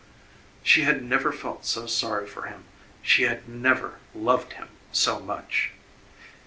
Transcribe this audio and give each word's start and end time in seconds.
She 0.63 0.81
had 0.81 1.03
never 1.03 1.31
felt 1.31 1.63
so 1.63 1.85
sorry 1.85 2.25
for 2.25 2.47
him; 2.47 2.63
she 3.03 3.21
had 3.21 3.47
never 3.47 3.99
loved 4.15 4.53
him 4.53 4.69
so 4.91 5.19
much. 5.19 5.73